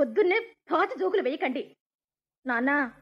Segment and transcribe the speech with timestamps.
[0.00, 0.40] పొద్దున్నే
[0.72, 1.76] పాత జోకులు వేయకండి.
[2.46, 2.92] నాన్న.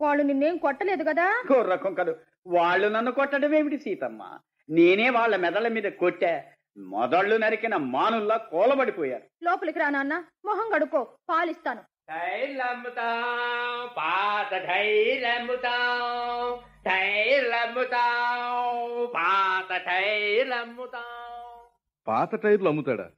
[0.00, 1.44] వాళ్ళు నిన్నేం కొట్టలేదు కదా?
[1.62, 4.38] రకం కాదు వాళ్ళు నన్ను కొట్టడం ఏమిటి సీతమ్మ?
[4.70, 6.42] నేనే వాళ్ళ మెదళ్ళ మీద కొట్టా
[6.78, 9.22] మొదళ్ళు నరికిన మానుల్లా కోలబడిపోయారు.
[9.42, 11.84] లోపలికి రా నాన్న మొహం కడుక్కో పాలిస్తాను.
[13.96, 14.54] పాత
[22.08, 23.10] పాత టైర్లు అమ్ముతాడా?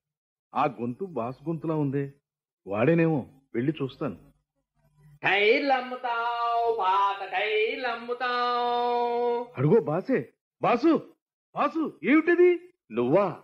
[0.55, 2.13] ఆ గొంతు బాస్ గొంతులా ఉందే.
[2.67, 4.17] వాడేనేమో వెళ్ళి చూస్తాను.
[9.59, 10.33] అడుగో బాసే
[10.63, 11.13] బాసు
[11.57, 12.61] బాసు ఏమిటది?
[12.93, 13.43] నువ్వా?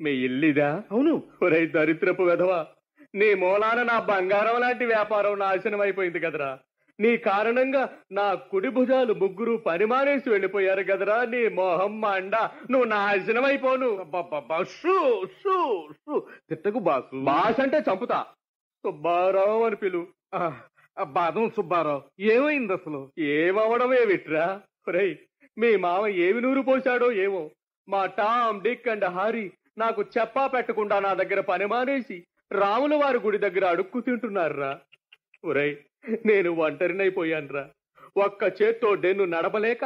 [0.00, 0.82] మీ ఇల్లిదా?
[0.92, 1.22] అవును.
[1.42, 2.66] ఒరై దరిద్రపు వెధవా
[3.14, 6.58] నీ మూలాన నా బంగారం లాంటి వ్యాపారం నాశనం అయిపోయింది కదరా.
[7.00, 12.36] నీ కారణంగా నా కుడి భుజాలు ముగ్గురు పనిమానేసి వెళ్ళిపోయారు కదరా నీ మొహం మండ.
[12.70, 13.88] నువ్వు నాశనం అయిపోను.
[16.48, 17.16] తిట్టకు బాసు.
[17.16, 18.26] భాష అంటే చంపుతా.
[18.84, 20.06] సుబ్బారావు అని పిలు.
[21.04, 22.02] బాదం సుబ్బారావు.
[22.20, 23.12] ఏమైంది అసలు?
[23.18, 25.16] ఏమవడమే విట్రా ఒరేయ్
[25.58, 27.50] మీ మామ ఏమి నూరు పోశాడో ఏమో.
[27.88, 33.38] మా టామ్ డిక్ అండ్ హారీ నాకు చెప్పా పెట్టకుండా నా దగ్గర పని మానేసి రాముల వారి గుడి
[33.38, 34.80] దగ్గర అడుక్కు తింటున్నారురా.
[35.44, 35.76] ఒరేయ్
[36.28, 37.64] నేను ఒంటరినైపోయానురా.
[38.16, 39.84] ఒక్క చేత్తో డెన్ను నడపలేక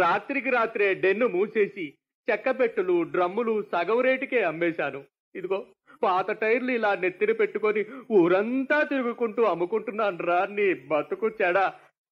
[0.00, 1.86] రాత్రికి రాత్రే డెన్ను మూసేసి
[2.28, 5.00] చెక్కపెట్టులు డ్రమ్ములు సగం రేటుకే అమ్మేశాను.
[5.34, 5.58] ఇదిగో
[6.02, 7.82] పాత టైర్లు ఇలా నెత్తిన పెట్టుకొని
[8.18, 10.38] ఊరంతా తిరుగుకుంటూ అమ్ముకుంటున్నానురా.
[10.56, 11.58] నీ బతుకు చెడ.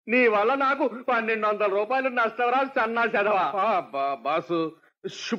[0.06, 3.44] నీ వల్ల నాకు పన్నెండు వందల రూపాయలు నష్టవరా సన్నా చెడవా
[4.24, 4.58] బాసు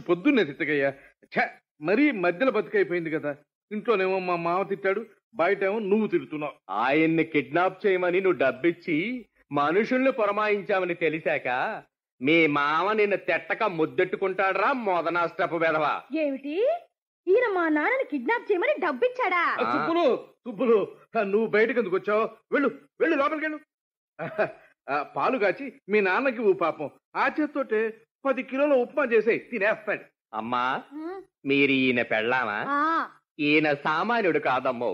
[0.08, 0.90] పొద్దున్నే తిట్టగయ్యా
[1.34, 1.46] ఛ,
[1.82, 3.32] మరీ మధ్యలో బతికైపోయింది కదా.
[3.72, 5.02] ఇంట్లోనేమో మా మామ తిట్టాడు
[5.36, 6.54] బయటేమో నువ్వు తిడుతున్నావు.
[6.70, 8.98] ఆయన్ని కిడ్నాప్ చేయమని నువ్వు డబ్బిచ్చి
[9.52, 11.48] మనుషుల్ని పురమాయించామని తెలిసాక
[12.22, 15.94] మీ మామ నిన్ను తెట్టక ముద్దెట్టుకుంటాడ్రా మొదనష్టపు వెధవా.
[16.16, 16.56] ఏమిటి?
[17.28, 19.44] ఈయన మా నాన్నని కిడ్నాప్ చేయమని డబ్బిచ్చాడా?
[20.46, 20.78] సుబ్బులు
[21.18, 22.30] ఆ, నువ్వు బయటకు ఎందుకు వచ్చావు?
[22.52, 22.70] వెళ్ళు
[23.02, 23.60] వెళ్ళు లోపలికి వెళ్ళు.
[24.90, 26.90] ఆ, పాలు కాచి మీ నాన్నకి ఇవ్వు పాపం.
[27.16, 27.82] ఆ చేత్తోటే
[28.26, 30.04] పది కిలోల ఉప్మా చేసేయి తినేస్తాడు.
[30.34, 30.84] అమ్మా
[31.46, 32.58] మీరు ఈయన పెళ్ళామా?
[32.70, 33.10] ఆ,
[33.40, 34.92] ఈయన సామాన్యుడు కాదమ్మో.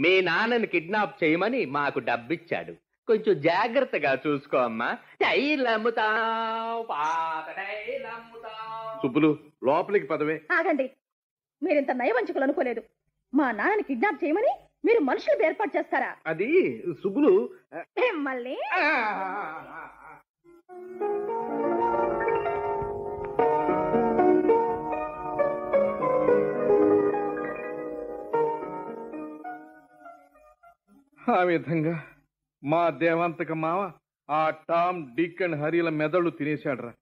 [0.00, 2.72] మీ నాన్నని కిడ్నాప్ చేయమని మాకు డబ్బిచ్చాడు.
[3.06, 4.96] కొంచెం జాగ్రత్తగా చూసుకో అమ్మా.
[9.02, 10.42] సుబ్బులు లోపలికి పదవే.
[10.52, 10.90] ఆగండి.
[11.62, 12.82] మీరింత నయవంచుకులు అనుకోలేదు.
[13.34, 16.16] మా నాన్నని కిడ్నాప్ చేయమని మీరు మనుషులు ఏర్పాటు చేస్తారా?
[16.26, 17.50] అది సుబ్బులు
[18.12, 18.56] మళ్ళీ
[31.30, 32.04] ఆ విధంగా
[32.64, 33.92] మా దేవాంతక మావ
[34.30, 36.92] ఆ టామ్ డిక్ అండ్ హరిల మెదళ్ళు తినేశాడ్రా.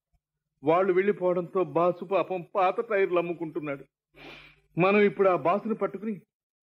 [0.64, 3.84] వాళ్ళు వెళ్ళిపోవడంతో బాసు పాపం పాత టైర్లు అమ్ముకుంటున్నాడు.
[4.78, 6.20] మనం ఇప్పుడు ఆ బాసుని పట్టుకుని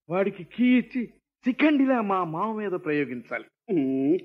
[0.09, 1.13] వాడికి కీ ఇచ్చి
[1.47, 3.45] చికండిలా మా మామ మీద ప్రయోగించాలి.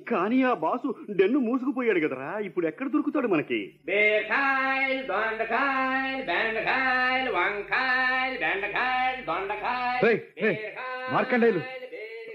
[0.08, 2.38] కానీ ఆ బాసు డెన్ను మూసుకుపోయాడు కదరా.
[2.38, 3.80] ఇప్పుడు ఎక్కడ దొరుకుతాడు మనకి?
[3.84, 5.04] బీరకాయలు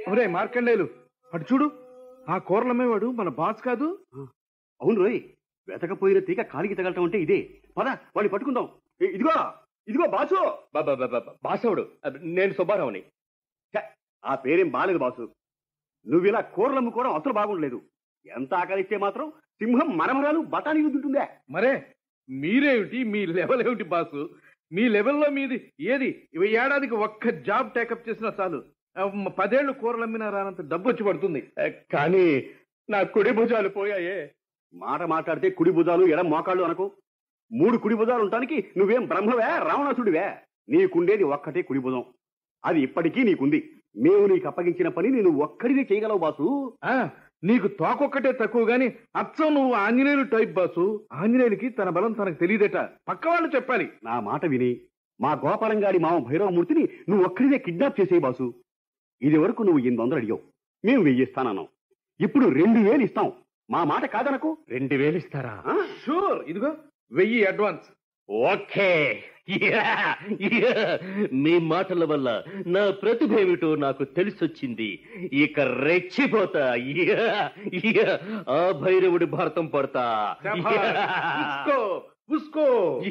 [0.09, 0.85] ఒరే మార్కండేయులు
[1.33, 1.67] అటు చూడు.
[2.29, 3.88] ఆ కూరలమ్మే వాడు మన బాస్ కాదు.
[4.81, 5.19] అవును రోయ్
[5.67, 7.39] వెతకపోయిన తీగ కాలికి తగలటం అంటే ఇదే.
[7.77, 8.67] పద వాడిని పట్టుకుందాం.
[9.01, 9.35] ఇదిగో
[9.88, 10.39] ఇదిగో బాసు.
[11.44, 11.83] బాసవుడు
[12.15, 13.01] నేను సుబ్బారావుని.
[13.73, 13.81] ఛ,
[14.25, 15.25] ఆ పేరేం బాలేదు బాసు.
[16.07, 17.81] నువ్వు ఇలా కూరలు అమ్ముకోవడం అసలు బాగుండలేదు.
[18.25, 19.29] ఎంత ఆకలిస్తే మాత్రం
[19.61, 21.73] సింహం మరమరాలు బఠానీ ఉంటుందే మరే
[22.29, 24.21] మీరేమిటి మీ లెవెల్ ఏమిటి బాసు?
[24.71, 26.29] మీ లెవెల్లో మీది ఏది?
[26.33, 28.59] ఇవి ఏడాదికి ఒక్క జాబ్ టేకప్ చేసినా చాలు.
[29.39, 31.41] పదేళ్ళు కూరలు అమ్మినా రానంత డబ్బు వచ్చి పడుతుంది
[31.94, 32.25] కానీ
[32.89, 34.31] నా కుడి భుజాలు పోయాయే.
[34.73, 36.91] మాట మాట్లాడితే కుడి భుజాలు ఎడం మోకాళ్ళు అనుకో.
[37.51, 40.25] మూడు కుడి భుజాలు ఉండటానికి నువ్వేం బ్రహ్మవే రావణాసుడివే.
[40.69, 42.03] నీకుండేది ఒక్కటే కుడి భుజం.
[42.66, 43.59] అది ఇప్పటికీ నీకుంది.
[43.97, 46.77] మేము నీకు అప్పగించిన పని నేను ఒక్కడినే చేయగలవు బాసు.
[46.83, 47.09] ఆ
[47.44, 51.07] నీకు తోకొక్కటే తక్కువ గాని అచ్చం నువ్వు ఆంజనేయులు టైప్ బాసు.
[51.13, 52.77] ఆంజనేయులకి తన బలం తనకు తెలియదట.
[53.07, 53.89] పక్క వాళ్ళు చెప్పాలి.
[54.03, 54.81] నా మాట విని
[55.22, 58.53] మా గోపాలంగాడి మామ భైరవమూర్తిని నువ్వు ఒక్కడినే కిడ్నాప్ చేసేయి బాసు.
[59.21, 60.41] ఇది వరకు నువ్వు ఎనిమిది వందలు అడిగావు.
[60.85, 61.67] మేము వెయ్యి ఇస్తానన్నాం.
[62.19, 63.33] ఇప్పుడు రెండు వేలు ఇస్తాం.
[63.69, 64.57] మా మాట కాదనకు?
[64.69, 65.63] రెండు వేలు ఇస్తారా?
[66.06, 66.75] షూర్ ఇదిగో
[67.12, 67.88] వెయ్యి అడ్వాన్స్
[68.29, 69.23] ఓకే.
[71.33, 75.03] మీ మాటల వల్ల నా ప్రతిభ ఏమిటో నాకు తెలిసొచ్చింది.
[75.33, 76.75] ఇక రెచ్చిపోతా.
[78.50, 80.35] ఆ భైరవుడి భారతం పడతా.
[80.57, 83.01] ఉస్కో ఉస్కో.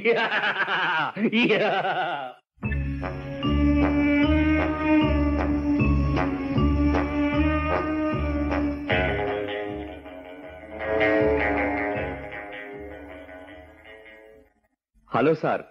[15.15, 15.63] హలో సార్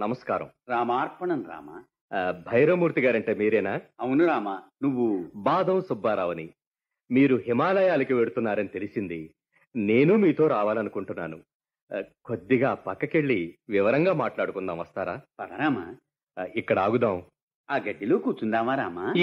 [0.00, 0.50] నమస్కారం.
[0.68, 1.82] రామార్పణం రామ?
[2.52, 3.80] భైరవమూర్తి గారంటే మీరేనా?
[4.00, 5.30] అవును రామా నువ్వు?
[5.34, 6.50] బాదం సుబ్బారావుని.
[7.10, 9.34] మీరు హిమాలయాలకి వెడుతున్నారని తెలిసింది.
[9.76, 11.40] నేను మీతో రావాలనుకుంటున్నాను.
[11.96, 15.20] ఆ, కొద్దిగా పక్కకెళ్ళి వివరంగా మాట్లాడుకుందాం వస్తారా?
[15.40, 15.96] పదరామా
[16.38, 17.22] ఆ, ఇక్కడ ఆగుదాం.
[17.70, 19.14] ఆ గడ్డిలో కూర్చుందామా రామా?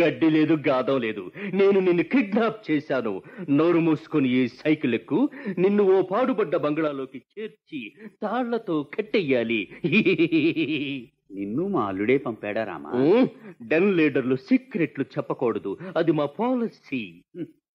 [0.00, 1.30] గడ్డి లేదు గాదం లేదు.
[1.54, 3.22] నేను నిన్ను కిడ్నాప్ చేశాను.
[3.50, 7.92] నోరు మూసుకొని ఈ సైకిల్ ఎక్కు నిన్ను ఓ పాడుపడ్డ బంగ్లాలోకి చేర్చి
[8.22, 9.68] తాళ్ళతో కట్టెయ్యాలి.
[11.30, 13.26] నిన్ను మా అల్లుడే పంపాడా రామా?
[13.62, 15.78] డెన్ లీడర్లు సీక్రెట్లు చెప్పకూడదు.
[15.96, 17.22] అది మా పాలసీ.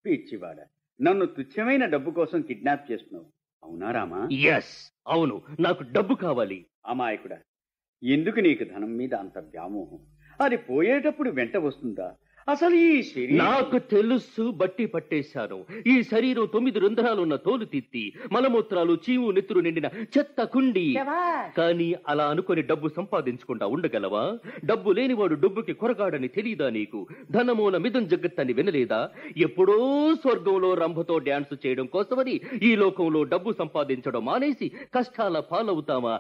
[0.06, 0.58] పిచ్చివాడ.
[1.02, 3.26] నన్ను తుచ్చమైన డబ్బు కోసం కిడ్నాప్ చేస్తున్నావు.
[3.64, 4.28] అవునా రామా?
[4.32, 5.42] ఎస్ అవును.
[5.60, 6.66] నాకు డబ్బు కావాలి.
[6.88, 7.38] అమాయకుడా.
[8.04, 10.00] ఎందుకు నీకు ధనం మీద అంత వ్యామోహం?
[10.42, 12.16] అది పోయేటప్పుడు వెంట వస్తుందా?
[12.50, 15.66] అసలు ఈ శరీరం నాకు తెలుసు బట్టి పట్టేశాను.
[15.88, 19.86] ఈ శరీరం తొమ్మిది రంధ్రాలున్న తోలు తిత్తి మలమూత్రాలు చీము నెత్తురు నిండిన
[20.18, 20.96] చెత్త కుండి.
[21.58, 24.38] కానీ అలా అనుకొని డబ్బు సంపాదించకుండా ఉండగలవా?
[24.66, 27.08] డబ్బు లేనివాడు డబ్బుకి కొరగాడని తెలీదా నీకు?
[27.32, 29.10] ధనమూల మిదం జగత్తని వినలేదా?
[29.38, 29.78] ఎప్పుడో
[30.16, 36.20] స్వర్గంలో రంభతో డ్యాన్స్ చేయడం కోసమని ఈ లోకంలో డబ్బు సంపాదించడం మానేసి కష్టాల పాలవుతామా?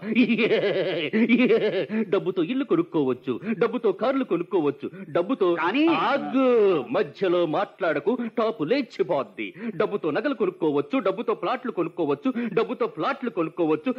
[2.10, 6.48] డబ్బుతో ఇల్లు కొనుక్కోవచ్చు డబ్బుతో కార్లు కొనుక్కోవచ్చు డబ్బుతో కానీ- ఆగు
[6.92, 9.48] మధ్యలో మాట్లాడకు టాపు లేచిపోద్ది.
[9.75, 13.92] డబ్బుతో నగలు కొనుక్కోవచ్చు డబ్బుతో ప్లాట్లు కొనుక్కోవచ్చు డబ్బుతో ప్లాట్లు కొనుక్కోవచ్చు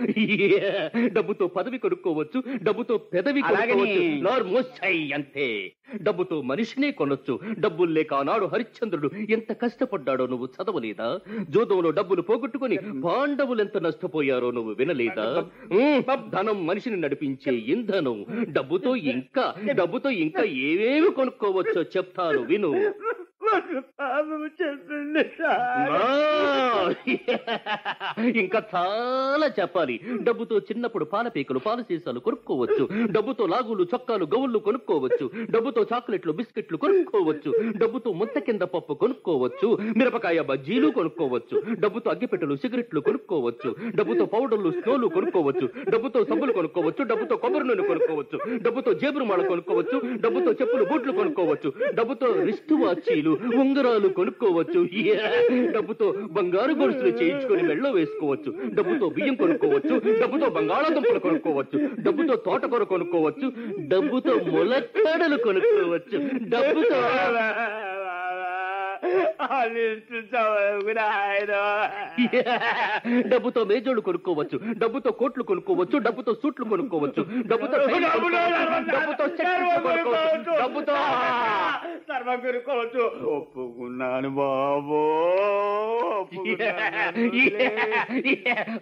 [1.12, 4.60] డబ్బుతో పదవి కొనుక్కోవచ్చు డబ్బుతో పెదవి కొనుక్కోవచ్చు.
[5.14, 5.48] అంతే.
[6.02, 7.34] డబ్బుతో మనిషినే కొనొచ్చు.
[7.58, 11.08] డబ్బులు లేక ఆనాడు హరిశ్చంద్రుడు ఎంత కష్టపడ్డాడో నువ్వు చదవలేదా?
[11.50, 15.26] జోదంలో డబ్బులు పోగొట్టుకుని పాండవులు ఎంత నష్టపోయారో నువ్వు వినలేదా?
[16.28, 18.18] ధనం మనిషిని నడిపించే ఇంధనం.
[18.48, 22.70] డబ్బుతో ఇంకా డబ్బుతో ఇంకా ఏవేవి కొనుక్కోవచ్చో చెప్తాను విను.
[25.96, 26.08] ఆ!
[28.40, 29.94] ఇంకా చాలా చెప్పాలి
[30.26, 32.84] డబ్బుతో చిన్నప్పుడు పాల పీకలు పాల సీసాలు కొనుక్కోవచ్చు
[33.14, 37.50] డబ్బుతో లాగులు చొక్కాలు గౌళ్ళు కొనుక్కోవచ్చు డబ్బుతో చాక్లెట్లు బిస్కెట్లు కొనుక్కోవచ్చు
[37.82, 39.68] డబ్బుతో ముత్త కింద పప్పు కొనుక్కోవచ్చు
[39.98, 46.72] మిరపకాయ బజ్జీలు కొనుక్కోవచ్చు డబ్బుతో అగ్గిపెట్టెలు సిగరెట్లు కొనుక్కోవచ్చు డబ్బుతో పౌడర్లు స్నోలు కొనుక్కోవచ్చు డబ్బుతో సబ్బులు కొనుక్కోవచ్చు
[47.10, 51.68] డబ్బుతో కొబ్బరి నూనె కొనుక్కోవచ్చు డబ్బుతో జేబురుమాల కొనుక్కోవచ్చు డబ్బుతో చెప్పులు బూట్లు కొనుక్కోవచ్చు
[51.98, 54.80] డబ్బుతో రిస్టు వాచీలు ఉంగరాలు కొనుక్కోవచ్చు.
[55.72, 58.54] డబ్బుతో బంగారు గొలుసులు చేయించుకొని మెళ్ళో వేసుకోవచ్చు.
[58.74, 60.20] డబ్బుతో బియ్యం కొనుక్కోవచ్చు.
[60.20, 61.78] డబ్బుతో బంగాళాదుంపలు కొనుక్కోవచ్చు.
[61.98, 63.52] డబ్బుతో తోటకూర కొనుక్కోవచ్చు.
[63.88, 66.18] డబ్బుతో ములక్కడలు కొనుక్కోవచ్చు.
[66.48, 67.00] డబ్బుతో
[73.30, 78.42] డబ్బుతో మేజోళ్ళు కొనుక్కోవచ్చు డబ్బుతో కోట్లు కొనుక్కోవచ్చు డబ్బుతో సూట్లు కొనుక్కోవచ్చు డబ్బుతో డబ్బుతో
[80.58, 80.96] డబ్బుతో
[82.08, 83.02] సర్వం కొనుక్కోవచ్చు.
[83.32, 85.00] ఒప్పుకున్నాను బాబో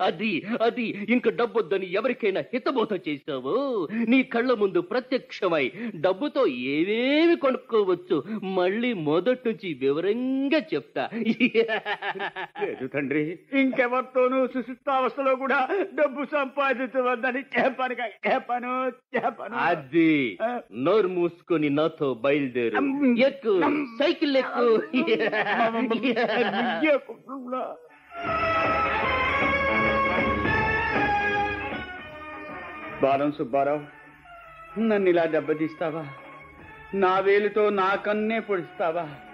[0.01, 0.31] అది
[0.61, 0.87] అది.
[1.09, 3.55] ఇంక డబ్బొద్దని ఎవరికైనా హితబోధ చేశావు?
[4.09, 5.65] నీ కళ్ళ ముందు ప్రత్యక్షమై
[6.01, 6.43] డబ్బుతో
[6.73, 8.17] ఏవేవి కొనుక్కోవచ్చు?
[8.57, 11.09] మళ్ళీ మొదటి నుంచి వివరంగా చెప్తా.
[12.63, 19.57] లేదు తండ్రి ఇంకెవరితోనూ సుశుద్ధావస్థలో కూడా డబ్బు సంపాదించవద్దని చెప్పాను కా- చెప్పాను చెప్పాను.
[19.57, 20.39] అది
[20.75, 22.77] నోరు మూసుకొని నాతో బయలుదేరు.
[23.19, 23.61] ఎక్కు
[23.99, 24.83] సైకిల్ ఎక్కు.
[33.03, 33.81] బాలం సుబ్బారావు
[34.81, 36.07] నన్ను ఇలా దెబ్బతీస్తావా?
[36.95, 39.03] నా వేలుతో నా కన్నే పొడిస్తావా?
[39.03, 39.32] ఈ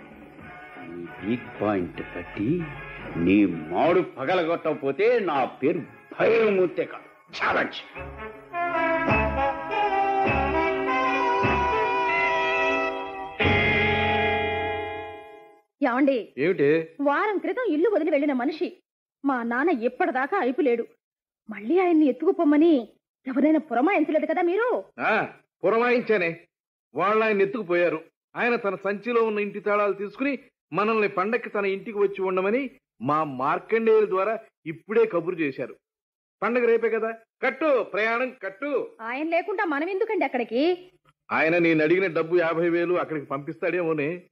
[1.24, 2.62] వీక్ పాయింట్ బట్టి
[3.16, 5.78] నీ మాడు పగలగొట్టకపోతే నా పేరు
[6.20, 7.08] భైరవమూర్తే కాదు.
[7.32, 7.78] ఛాలెంజ్
[15.82, 16.34] ఏమండి?
[16.38, 16.88] ఏమిటి?
[17.00, 18.76] వారం క్రితం ఇల్లు వదిలి వెళ్ళిన మనిషి
[19.25, 20.87] మా నాన్న ఎప్పటిదాకా అయిపోలేడు.
[21.50, 22.88] మళ్ళీ ఆయన్ని ఎత్తుకుపోమ్మని
[23.26, 24.84] ఎవరైనా పురమాయించలేదు కదా మీరు?
[24.98, 25.28] ఆ
[25.64, 26.40] పురమాయించానే.
[26.94, 28.04] వాళ్ళు ఆయన ఎత్తుకుపోయారు.
[28.37, 30.38] ఆయన తన సంచిలో ఉన్న ఇంటి తాళాలు తీసుకుని
[30.72, 32.70] మనల్ని పండక్కి తన ఇంటికి వచ్చి ఉండమని
[33.00, 35.76] మా మార్కండేయుల ద్వారా ఇప్పుడే కబురు చేశారు.
[36.42, 37.14] పండగ రేపే కదా?
[37.42, 38.90] కట్టు ప్రయాణం కట్టు.
[39.00, 40.90] ఆయన లేకుండా మనం ఎందుకండి అక్కడికి?
[41.32, 44.22] ఆయన నేను అడిగిన డబ్బు యాభై వేలు అక్కడికి పంపిస్తాడేమోనే.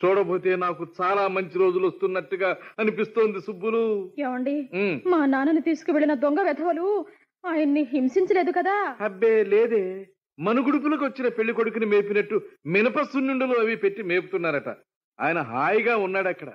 [0.00, 4.12] చూడబోతే నాకు చాలా మంచి రోజులు వస్తున్నట్టుగా అనిపిస్తోంది సుబ్బులు.
[4.18, 4.68] ఏమండి?
[5.06, 7.06] మా నాన్నని తీసుకువెళ్ళిన దొంగ వెధవలు
[7.46, 8.96] ఆయన్ని హింసించలేదు కదా?
[9.00, 10.08] అబ్బే లేదే.
[10.38, 14.68] మనుగుడుపులకు వచ్చిన పెళ్ళి కొడుకుని మేపినట్టు మినప సున్నుండలు అవి పెట్టి మేపుతున్నారట.
[15.20, 16.52] ఆయన హాయిగా ఉన్నాడు అక్కడ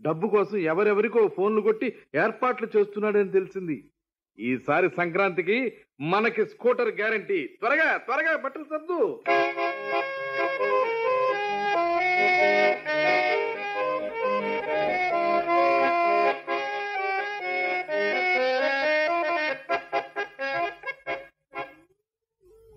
[0.00, 3.90] డబ్బు కోసం ఎవరెవరికో ఫోన్లు కొట్టి ఏర్పాట్లు చేస్తున్నాడని తెలిసింది.
[4.38, 7.46] ఈసారి సంక్రాంతికి మనకి స్కూటర్ గ్యారంటీ.
[7.46, 9.22] త్వరగా త్వరగా బట్టలు సర్దు.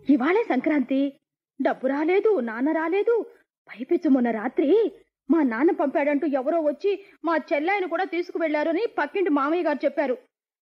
[0.09, 1.13] ఇవాళే సంక్రాంతి.
[1.61, 3.25] డబ్బు రాలేదు నాన్న రాలేదు.
[3.69, 4.91] పైపిచ్చు మొన్న రాత్రి
[5.29, 6.91] మా నాన్న పంపాడంటూ ఎవరో వచ్చి
[7.25, 10.17] మా చెల్లాయిని కూడా తీసుకువెళ్ళారు అని పక్కింటి మామయ్య గారు చెప్పారు.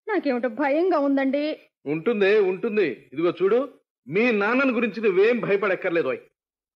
[0.08, 1.44] నాకేమిటో భయంగా ఉందండి.
[1.86, 2.86] ఉంటుంది ఉంటుంది.
[3.12, 3.58] ఇదిగో చూడు
[4.08, 6.14] మీ నాన్నని గురించి నువ్వేం భయపడక్కర్లేదు.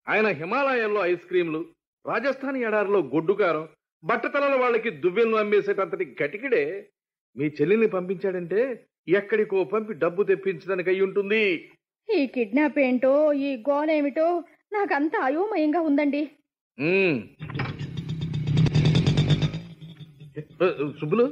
[0.07, 1.61] ఆయన హిమాలయాల్లో ఐస్ క్రీంలు
[2.05, 3.67] రాజస్థాన్ ఎడారిలో గొడ్డుకారం
[4.03, 6.89] బట్టతలల వాళ్ళకి దువ్వెలను అమ్మేసేటంతటి గటికిడే
[7.35, 11.43] మీ చెల్లిని పంపించాడంటే ఎక్కడికో పంపి డబ్బు తెప్పించడానికి అయి ఉంటుంది.
[12.09, 16.23] ఈ కిడ్నాప్ ఏంటో ఈ గోలేమిటో నాకంతా అయోమయంగా ఉందండి.
[20.99, 21.25] సుబ్బులు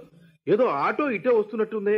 [0.48, 1.98] ఏదో ఆటో ఇటే వస్తున్నట్టుంది.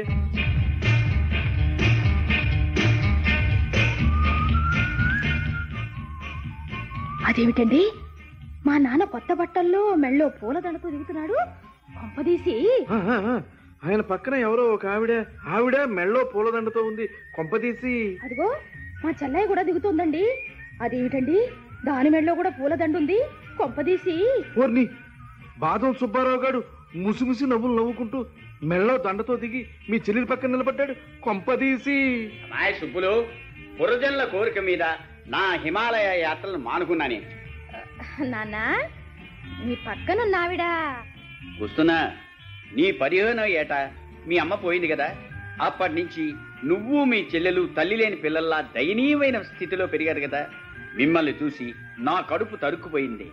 [7.30, 7.82] అదేమిటండి?
[8.68, 11.38] మా నాన్న కొత్త బట్టల్లో మెళ్ళో పూలదండతో దిగుతున్నాడు.
[12.00, 12.56] కొంపదీసి.
[13.86, 15.14] ఆయన పక్కన ఎవరో ఒక ఆవిడ
[15.56, 17.06] ఆవిడ మెళ్ళో పూలదండతో ఉంది.
[17.36, 17.96] కొంపదీసి.
[18.26, 18.48] అదిగో
[19.04, 20.24] మా చెల్లయ్య కూడా దిగుతుందండి.
[20.86, 21.38] అదేమిటండి?
[21.88, 23.20] దాని మెళ్ళలో కూడా పూలదండ ఉంది
[23.60, 24.16] కొంపదీసి.
[24.62, 24.86] ఓర్ని
[25.64, 26.60] బాదం సుబ్బారావు గారు
[26.96, 28.26] ముసిముసి నవ్వులు నవ్వుకుంటూ
[28.64, 31.98] మెళ్ళో దండతో దిగి మీ చెల్లి పక్కన నిలబడ్డాడు కొంపదీసి.
[32.44, 33.28] అమ్మాయి సుబ్బులు
[33.82, 34.84] పురజనుల కోరిక మీద
[35.28, 37.22] నా హిమాలయ యాత్రలు మానుకున్నానే
[38.22, 38.56] నాన్న
[39.66, 41.04] మీ పక్కనున్నావిడా.
[41.62, 42.14] వస్తున్నా
[42.74, 43.74] నీ పదిహేనో ఏట?
[44.28, 45.16] మీ అమ్మ పోయింది కదా.
[45.62, 50.50] అప్పటి నుంచి నువ్వు మీ చెల్లెలు తల్లి లేని పిల్లల్లా దయనీయమైన స్థితిలో పెరిగారు కదా.
[50.96, 53.32] మిమ్మల్ని చూసి నా కడుపు తరుక్కుపోయింది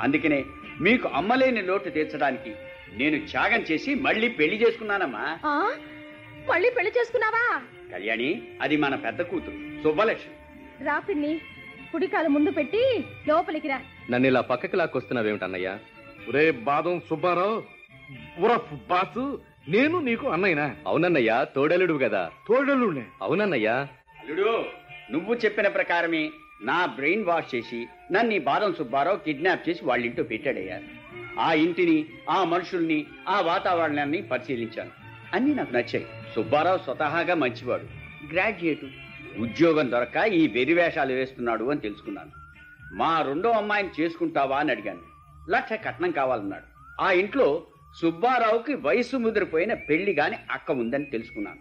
[0.00, 0.44] అందుకనే
[0.80, 2.54] మీకు అమ్మలేని లోటు తీర్చడానికి
[2.96, 5.24] నేను త్యాగం చేసి మళ్ళీ పెళ్ళి చేసుకున్నానమ్మా.
[5.46, 5.54] ఆ?
[6.48, 7.44] మళ్ళీ పెళ్ళి చేసుకున్నావా?
[7.92, 8.28] కళ్యాణి
[8.60, 10.34] అది మన పెద్ద కూతురు శుభలక్ష్మి
[10.86, 11.32] రా పిన్ని
[11.92, 12.82] కుడికాలు ముందు పెట్టి
[13.28, 13.78] లోపలికి రా.
[14.10, 15.74] నన్ను ఇలా పక్కకి లాక్కొస్తున్నావేమిటన్నయ్యా?
[16.28, 17.56] ఒరే బాదం సుబ్బారావు
[18.38, 19.24] ఉరఫ్ బాసు
[19.68, 20.66] నేను నీకు అన్నయ్యనా?
[20.86, 22.22] అవునన్నయ్యా తోడలుడు కదా.
[22.48, 23.76] తోడలునే అవునన్నయ్యా.
[24.20, 24.50] అల్లుడు
[25.12, 26.24] నువ్వు చెప్పిన ప్రకారమే
[26.62, 27.80] నా బ్రెయిన్ వాష్ చేసి
[28.12, 30.78] నన్ను ఈ బాదం సుబ్బారావు కిడ్నాప్ చేసి వాళ్ళ ఇంట్లో పెట్టాడయ్యా.
[31.38, 34.90] ఆ ఇంటిని ఆ మనుషుల్ని ఆ వాతావరణాన్ని పరిశీలించాను.
[35.32, 36.06] అన్నీ నాకు నచ్చాయి.
[36.34, 37.82] సుబ్బారావు స్వతహాగా మంచివాడు.
[38.32, 38.88] గ్రాడ్యుయేటు.
[39.38, 42.30] ఉద్యోగం దొరక్క ఈ వెరివేషాలు వేస్తున్నాడు అని తెలుసుకున్నాను.
[42.94, 45.00] మా రెండో అమ్మాయిని చేసుకుంటావా అని అడిగాను.
[45.50, 46.64] లక్ష కట్నం కావాలన్నాడు.
[47.02, 47.66] ఆ ఇంట్లో
[48.00, 51.58] సుబ్బారావుకి వయసు ముదిరిపోయిన పెళ్ళి గాని అక్క ఉందని తెలుసుకున్నాను.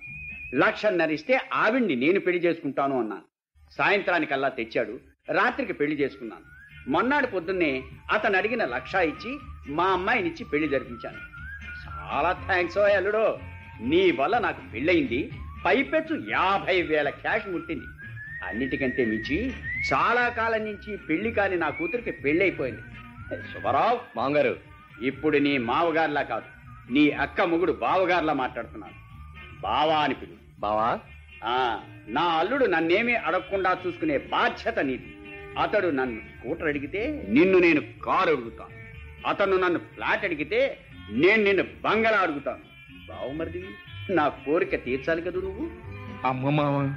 [0.56, 3.22] లక్షన్నరిస్తే ఆవిడ్ని నేను పెళ్ళి చేసుకుంటాను అన్నాను.
[3.72, 5.00] సాయంత్రానికల్లా తెచ్చాడు.
[5.30, 6.62] రాత్రికి పెళ్ళి చేసుకున్నాను.
[6.90, 11.18] మొన్నాడు పొద్దున్నే అతను అడిగిన లక్ష ఇచ్చి మా అమ్మాయినిచ్చి పెళ్ళి జరిపించాను.
[11.98, 13.40] చాలా థ్యాంక్స్ ఓ అల్లుడో.
[13.82, 15.32] నీ వల్ల నాకు పెళ్ళయింది.
[15.66, 17.86] పైపెచ్చు యాభై వేల క్యాష్ ముట్టింది.
[18.46, 19.54] అన్నిటికంటే మించి
[19.94, 22.82] చాలా కాలం నుంచి పెళ్ళి కాని నా కూతురికి పెళ్ళి అయిపోయింది
[23.54, 24.00] శుభరావు.
[24.18, 24.58] మాంగారు
[25.02, 26.46] ఇప్పుడు నీ మావగారిలా కాదు.
[26.94, 28.94] నీ అక్క మొగుడు బావగారిలా మాట్లాడుతున్నాను.
[29.62, 30.34] బావా అని పిలు.
[30.60, 31.00] బావా?
[32.08, 35.16] నా అల్లుడు నన్నేమీ అడగకుండా చూసుకునే బాధ్యత నీది.
[35.60, 38.81] అతడు నన్ను స్కూటర్ అడిగితే నిన్ను నేను కారు అడుగుతాను
[39.28, 40.78] అతను నన్ను ఫ్లాట్ అడిగితే
[41.10, 42.60] నేను నిన్ను బంగళా అడుగుతాను.
[43.08, 43.66] బావమరిది
[44.10, 45.70] నా కోరిక తీర్చాలి కదా నువ్వు?
[46.28, 46.96] అమ్మ మామ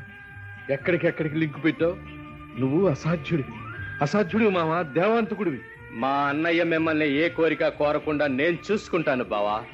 [0.71, 1.97] ఎక్కడికెక్కడికి లింక్ పెట్టావు?
[2.61, 3.53] నువ్వు అసాధ్యుడివి.
[4.03, 5.61] అసాధ్యుడివి మామ దేవాంతకుడివి.
[5.93, 9.65] మా అన్నయ్య మిమ్మల్ని ఏ కోరిక కోరకుండా నేను చూసుకుంటాను బావా.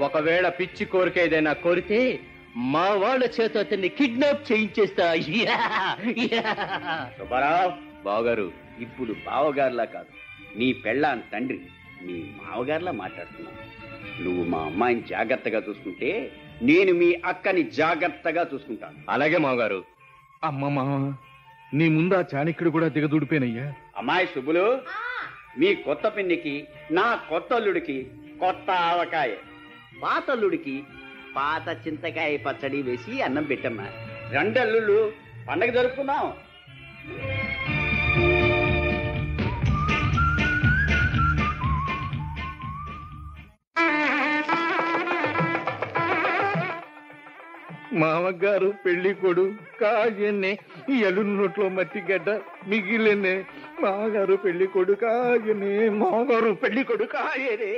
[0.00, 2.20] ఒకవేళ పిచ్చి కోరిక ఏదైనా కోరితే
[2.56, 5.14] మా వాళ్ళ చేత అతన్ని కిడ్నాప్ చేయించేస్తా!
[7.18, 7.72] సుబ్బారావు
[8.04, 10.23] బావగారు ఇప్పుడు బావగారిలా కాదు.
[10.56, 11.60] నీ పెళ్ళాన్ తండ్రి
[12.02, 13.58] నీ మావగారిలా మాట్లాడుతున్నావు
[14.22, 16.32] నువ్వు మా అమ్మాయిని జాగ్రత్తగా చూసుకుంటే
[16.62, 18.98] నేను మీ అక్కని జాగ్రత్తగా చూసుకుంటాను.
[19.08, 19.84] అలాగే మావగారు
[20.44, 21.14] అమ్మ మామ
[21.74, 23.74] నీ ముందు ఆ చాణక్యుడు కూడా దిగదూడిపోయినయ్యా.
[23.96, 24.80] అమ్మాయి శుభులు
[25.58, 28.06] మీ కొత్త పిన్నికి నా కొత్త అల్లుడికి
[28.40, 29.32] కొత్త ఆవకాయ.
[30.02, 30.82] పాత అల్లుడికి
[31.36, 33.86] పాత చింతకాయ పచ్చడి వేసి అన్నం పెట్టమ్మా.
[34.30, 35.12] రెండల్లుళ్ళు
[35.48, 36.32] పండగ జరుపుకుందాం.
[47.94, 49.44] మామగారు పెళ్ళి కొడు
[49.80, 50.52] కాజన్నే
[51.00, 53.34] ఎలున్నట్లో మట్టిగడ్డ గడ్డ మిగిలినే
[53.82, 57.72] మామగారు పెళ్ళి కొడు కాజనే మామగారు పెళ్ళి కొడు కాయనే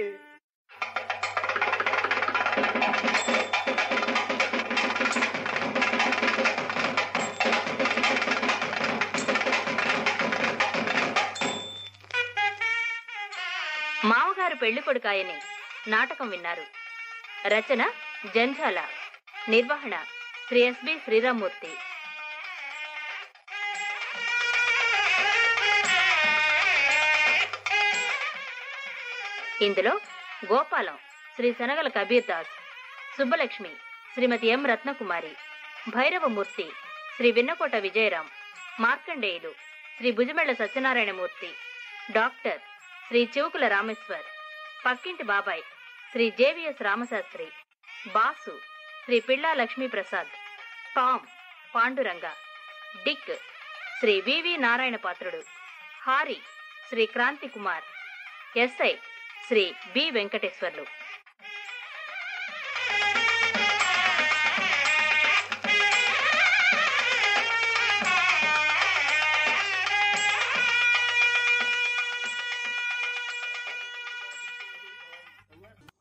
[14.04, 15.36] మామగారు పెళ్ళి కొడుకాయని
[15.90, 16.64] నాటకం విన్నారు.
[17.48, 17.82] రచన
[18.34, 18.78] జంఝాల
[19.48, 19.94] నిర్వహణ
[20.46, 21.70] శ్రీ ఎస్బి శ్రీరామూర్తి.
[29.60, 29.92] ఇందులో
[30.50, 30.96] గోపాలం
[31.36, 32.52] శ్రీ శనగల కబీర్ దాస్
[33.16, 33.72] సుబ్బలక్ష్మి
[34.14, 35.32] శ్రీమతి ఎం రత్నకుమారి
[35.90, 36.66] భైరవమూర్తి
[37.16, 38.26] శ్రీ విన్నకోట విజయరాం
[38.80, 39.52] మార్కండేయులు
[39.98, 41.50] శ్రీ భుజమెళ్ళ సత్యనారాయణమూర్తి
[42.12, 42.60] డాక్టర్
[43.08, 44.26] శ్రీ చివుకుల రామేశ్వర్
[44.84, 45.62] పక్కింటి బాబాయ్
[46.12, 47.46] Shri J V S Ramasastri
[48.14, 48.54] Basu
[49.06, 50.30] Shri Pilla Lakshmiprasad
[50.94, 51.24] Tom
[51.74, 52.26] Panduranga
[53.04, 53.28] Dick
[54.00, 55.40] Shri V V Narayana Patrudu
[56.06, 56.38] Harry
[56.88, 57.84] Shri Kranti Kumar
[58.64, 58.90] SI
[59.48, 60.84] Shri B Venkateswarlu.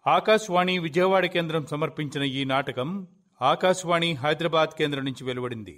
[0.06, 2.90] Akashvani Vijayawada కేంద్రం సమర్పించిన ఈ నాటకం
[3.42, 5.76] ఆకాశవాణి హైదరాబాద్ కేంద్రం నుంచి వెలువడింది.